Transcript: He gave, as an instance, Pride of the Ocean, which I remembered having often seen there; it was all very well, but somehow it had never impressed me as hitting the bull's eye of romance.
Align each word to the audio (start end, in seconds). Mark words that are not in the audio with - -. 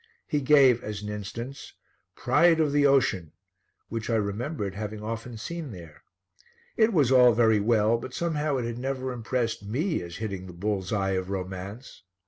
He 0.25 0.41
gave, 0.41 0.83
as 0.83 1.03
an 1.03 1.09
instance, 1.09 1.73
Pride 2.15 2.59
of 2.59 2.71
the 2.71 2.87
Ocean, 2.87 3.33
which 3.87 4.09
I 4.09 4.15
remembered 4.15 4.73
having 4.73 5.03
often 5.03 5.37
seen 5.37 5.69
there; 5.71 6.01
it 6.75 6.91
was 6.91 7.11
all 7.11 7.33
very 7.33 7.59
well, 7.59 7.99
but 7.99 8.11
somehow 8.15 8.57
it 8.57 8.65
had 8.65 8.79
never 8.79 9.11
impressed 9.11 9.61
me 9.63 10.01
as 10.01 10.15
hitting 10.15 10.47
the 10.47 10.53
bull's 10.53 10.91
eye 10.91 11.11
of 11.11 11.29
romance. 11.29 12.01